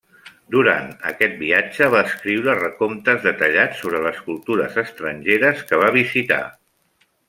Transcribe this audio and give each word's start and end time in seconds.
Durant 0.53 0.87
aquest 1.09 1.35
viatge 1.41 1.91
va 1.97 2.01
escriure 2.07 2.57
recomptes 2.63 3.21
detallats 3.29 3.85
sobre 3.85 4.03
les 4.09 4.21
cultures 4.31 4.83
estrangeres 4.89 5.67
que 5.71 5.85
va 5.87 5.97
visitar. 6.03 6.45